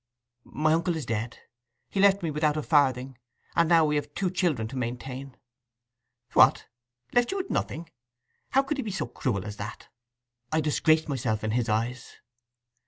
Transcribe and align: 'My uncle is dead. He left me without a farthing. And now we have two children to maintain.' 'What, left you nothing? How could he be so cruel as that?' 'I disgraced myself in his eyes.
'My 0.45 0.73
uncle 0.73 0.95
is 0.95 1.05
dead. 1.05 1.37
He 1.91 1.99
left 1.99 2.23
me 2.23 2.31
without 2.31 2.57
a 2.57 2.63
farthing. 2.63 3.19
And 3.55 3.69
now 3.69 3.85
we 3.85 3.97
have 3.97 4.11
two 4.15 4.31
children 4.31 4.67
to 4.69 4.75
maintain.' 4.75 5.37
'What, 6.33 6.65
left 7.13 7.31
you 7.31 7.45
nothing? 7.51 7.87
How 8.49 8.63
could 8.63 8.77
he 8.77 8.81
be 8.83 8.89
so 8.89 9.05
cruel 9.05 9.45
as 9.45 9.57
that?' 9.57 9.89
'I 10.51 10.61
disgraced 10.61 11.07
myself 11.07 11.43
in 11.43 11.51
his 11.51 11.69
eyes. 11.69 12.15